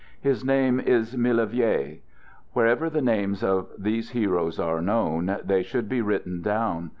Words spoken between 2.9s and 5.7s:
names of these heroes are known, they